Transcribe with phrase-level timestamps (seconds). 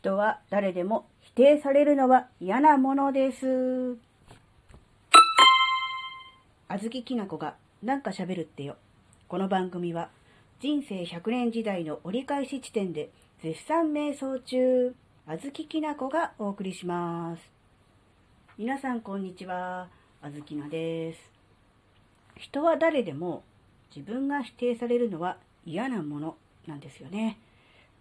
[0.00, 3.98] 人は誰でも否定されるのは嫌なものです。
[6.68, 8.76] あずききなこがなんか喋るってよ。
[9.28, 10.08] この番組は
[10.58, 13.10] 人生100年時代の折り返し地点で
[13.42, 14.94] 絶賛瞑想中、
[15.26, 17.42] あずききなこがお送りします。
[18.56, 19.88] 皆さんこんにちは。
[20.22, 21.20] あずきなです。
[22.36, 23.42] 人は誰でも
[23.94, 25.36] 自分が否定されるのは
[25.66, 26.36] 嫌なもの
[26.66, 27.36] なんですよね。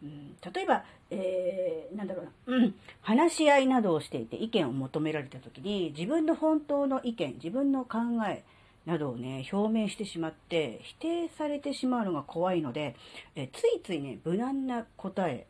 [0.01, 8.43] うん、例えば、えー、なんだろうな、うん、話し合いなどをしていて意見を求められた時に自分の本当の意見自分の考え
[8.85, 12.95] などをね表明してしまって否定されてしまうのが怖いので、
[13.35, 15.45] えーついついね無難な答え、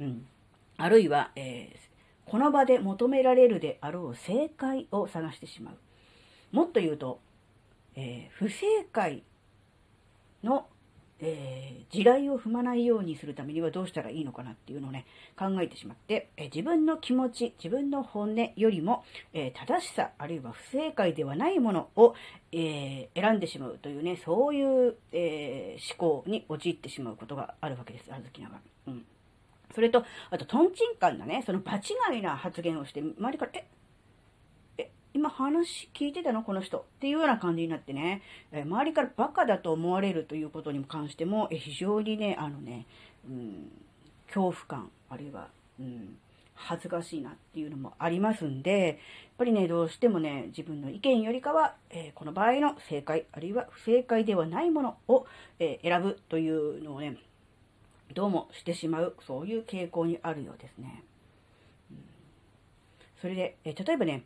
[0.00, 0.26] うん、
[0.78, 1.84] あるいは、えー
[2.26, 5.74] この場で求められるであろう正解を探してしまう。
[6.52, 7.20] もっと言うと、
[7.96, 9.22] えー不正解
[10.42, 10.66] の
[11.20, 15.06] えー地雷を踏まないようにするためにはどうしたらいいのかなっていうのをね、
[15.38, 22.14] 考えてしまって、えー自分の気持ち、自分の本音よりも、えー正しさ、あるいは不正解ではないものを、
[22.52, 28.60] え選んでしまうというね、そういう、え思考に陥ってしまうことがあるわけです、あずきなが。
[28.88, 29.04] うん。
[29.74, 33.66] それと、あと、トンチンカンなね、その場違いな発言をして、周りから、え、
[35.14, 38.20] 今話聞いてたのこの人っていうような感じになってね、
[38.50, 42.84] え周りからバカだと思われるということに関しても、え非常にね、あのね、
[43.28, 43.70] うん、
[44.26, 45.46] 恐怖感、あるいは、
[45.78, 46.16] うん、
[46.56, 48.96] 恥ずかしいなっていうのもありますんで、やっ
[49.38, 55.26] ぱりね、どうしてもね、自分の意見よりかは、えーこの場合の正解、あるいは不正解ではないものを、
[55.60, 57.16] えー選ぶというのをね、
[58.14, 61.04] どうもしてしまう、そういう傾向にあるようですね。
[61.92, 61.98] うん
[63.20, 64.24] それで、えー例えばね、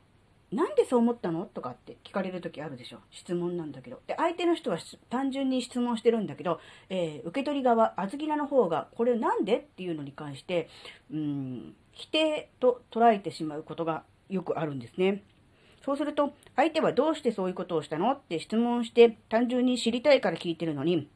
[0.51, 1.45] なんでそう思ったの？
[1.45, 2.99] とかって聞かれる時あるでしょ。
[3.11, 4.01] 質問なんだけど。
[4.07, 4.79] で、相手の人は
[5.11, 9.59] 単純に質問してるんだけど、えー受け取り側、あずきなの方が、これなんで？
[9.59, 10.71] っていうのに関して、
[11.13, 15.23] うん、否定と捉えてしまうことがよくあるんですね。
[15.85, 18.13] そうすると、相手はどうしてそういうことをしたの？
[18.13, 21.08] って質問して、単純に知りたいから聞いてるのに、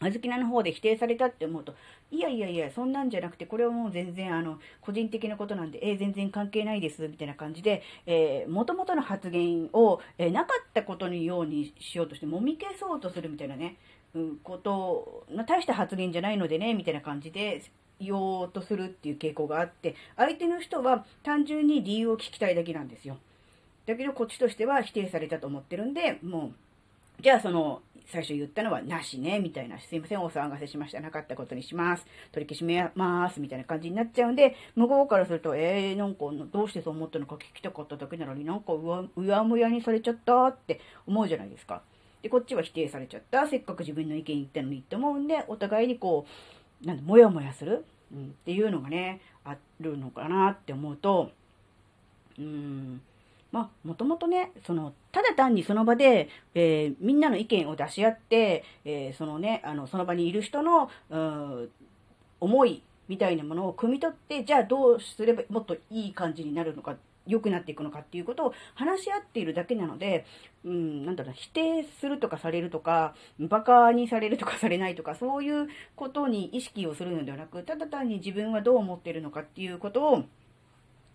[0.00, 1.74] あずきなの方で否定されたって思うと、
[2.10, 13.76] いやいやいや、そんなんじゃなくて、これはもう全然、あの、個人的なことなんで、えー全然関係ないです、みたいな感じで、えー、元々の発言を、えーなかったことのようにしようとして、もみ消そうとするみたいなね、
[14.14, 17.62] うん、こと、まあ大した発言じゃないのでね、みたいな感じで、
[18.00, 23.18] 言おうとするっていう傾向があって、相手の人は単純に理由を聞きたいだけなんですよ。
[23.86, 26.52] だけど、こっちとしては否定されたと思ってるんで、も
[27.18, 31.00] う、じゃあその、最初言ったのはなしね、みたいな、すいません、お騒がせしました。
[31.00, 32.06] なかったことにします。
[32.32, 41.82] 取り消しめます、みたいな感じになっちゃうんで、向こうからすると、えー、なんか、どうしてそう思ったのか聞きたかっただけなのになんかうわ、うやむやにされちゃったって思うじゃないですか。
[42.22, 43.46] で、こっちは否定されちゃった。
[43.46, 46.26] せっかく自分の意見言ったのにって思うんで、お互いにこ
[46.82, 51.30] う、なんだ、もやもやする、うん、っていうのがね、あるのかなって思うと、
[52.38, 53.02] うん、
[53.50, 61.70] まあ、もともとね、その、ただ単にその場で、えーみんなの意見を出し合って、えーそのね、あの、その場にいる人の、うん
[62.40, 70.24] 思いみたいなものを汲み取って、じゃあどうすればもっといい感じになるのか、良くなっていくのかっていうことを話し合っているだけなので、
[70.64, 80.24] うん、なんだろう、否定するとかされるとか、バカにされるとかされないとか、そういうことに意識をするのではなく、ただ単に自分はどう思っているのかっていうことを、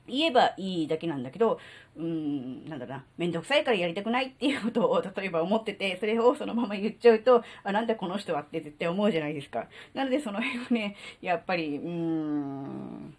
[0.07, 1.59] 言えばいいだけなんだけど、
[1.95, 9.67] うーん、なんだろうな、めんどくさいからやりたくないっていうことを、 例えば思ってて、それをそのまま言っちゃうと、あ、なんだこの人はって絶対思うじゃないですか。
[9.93, 13.15] なのでその辺をね、やっぱり、うーん、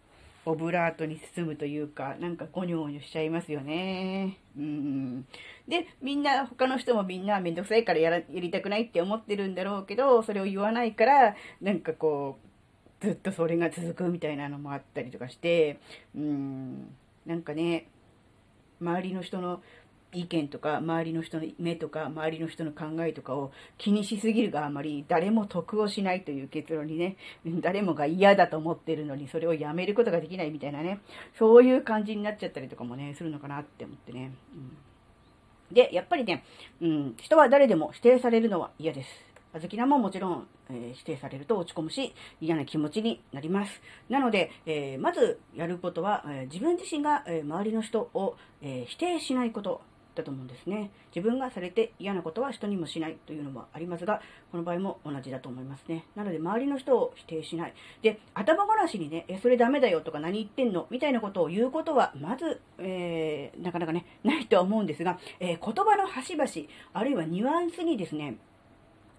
[0.47, 4.37] オブラートに包むというか、なんかゴニョゴニョしちゃいますよね。
[4.57, 5.23] うん。
[5.67, 12.54] で、みんな、他の人もみんなめんどくさいからやらやりたくないって思ってるんだろうけど、それを言わないから、なんかこう、
[13.01, 15.79] ずっとそれが続くみたいなのもあったりとかして、
[16.17, 16.95] うん、
[17.27, 17.89] なんかね、
[18.81, 19.63] 周りの人の
[20.13, 27.17] 意見とか、周りの人の目とか、周りの人の考えとかを気にしすぎるがあまり、誰も得をしないという結論にね、
[27.61, 31.01] 誰もが嫌だと思ってるのに、それをやめることができないみたいなね、
[31.39, 34.33] そういう感じになっちゃったりとかもね、するのかなって思ってね。
[34.55, 34.77] うん
[35.73, 36.45] で、やっぱりね、
[36.81, 39.34] うん、人は誰でも否定されるのは嫌です。
[39.55, 43.81] あずきなももちろん、えー否定されると落ち込むし、嫌な気持ちになります。
[44.09, 49.81] なので、えーまずやることは、え自分自身が、え周りの人を、え否定しないこと
[50.17, 50.91] だと思うんですね。
[51.15, 54.21] 自分がされて嫌なことは人にもしないというのもありますが、
[54.51, 56.05] この場合も同じだと思いますね。
[56.17, 57.75] なので、周りの人を否定しない。
[58.03, 60.87] で、頭ごなしにね、え、それダメだよとか何言ってんの？
[60.91, 66.49] みたいなことを言うことは、まず、えーなかなかね、ないとは思うんですが、えー言葉の端々、
[66.93, 68.37] あるいはニュアンスにですね、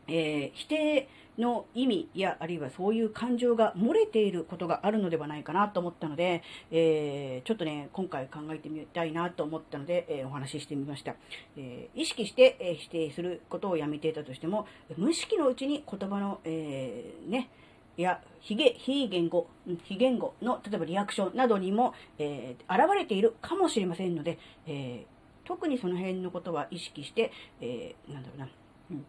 [0.07, 11.16] えー、否定の意味や、あるいはそういう感情が漏れていることがあるのではないかなと思ったので、えー、ちょっとね、今回考えてみたいなと思ったので、えー、お話ししてみました。
[11.57, 14.68] え意識して、え否定することをやめていたとしても、
[14.98, 17.50] 無意識のうちに言葉の、えね、
[17.98, 19.48] いや、非非言語、
[19.84, 24.38] 非言語の、例えばリアクションなどにも、え現れているかもしれませんので、
[24.68, 25.06] え
[25.44, 27.31] 特にその辺のことは意識して、
[27.62, 28.50] えなんだろうな、
[28.92, 29.06] うん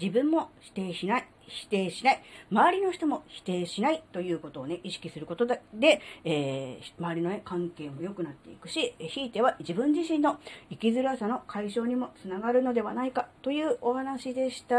[0.00, 5.60] 自分も否定しない、否定しない、周りの人も否定しないということをね、意識することで、
[6.24, 10.38] えー、周りの、ね、関係も良くなっていくし、ひいては自分自身の
[10.70, 14.74] 生きづらさの解消にもつながるのではないかというお話でした。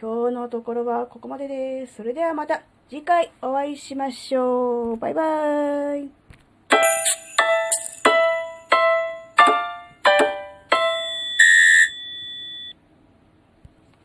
[0.00, 1.96] 今日のところはここまでです。
[1.96, 4.96] それではまた次回お会いしましょう。
[4.96, 6.19] バイバーイ。